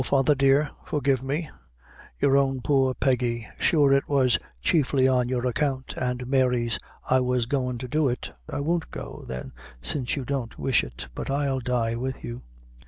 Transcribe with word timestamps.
father 0.03 0.33
dear, 0.33 0.71
forgive 0.83 1.21
me 1.21 1.47
your 2.19 2.35
own 2.35 2.59
poor 2.59 2.95
Peggy; 2.95 3.47
sure 3.59 3.93
it 3.93 4.09
was 4.09 4.39
chiefly 4.59 5.07
on 5.07 5.29
your 5.29 5.45
account 5.45 5.93
and 5.95 6.25
Mary's 6.25 6.79
I 7.07 7.19
was 7.19 7.45
goin' 7.45 7.77
to 7.77 7.87
do 7.87 8.09
it. 8.09 8.31
I 8.49 8.61
won't 8.61 8.89
go, 8.89 9.25
then, 9.27 9.51
since 9.79 10.15
you 10.15 10.25
don't 10.25 10.57
wish 10.57 10.83
it; 10.83 11.07
but 11.13 11.29
I'll 11.29 11.59
die 11.59 11.93
with 11.93 12.23
you." 12.23 12.41